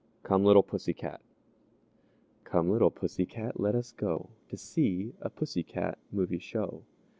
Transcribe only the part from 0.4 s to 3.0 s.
LITTLE PUSSY CAT! "Come, little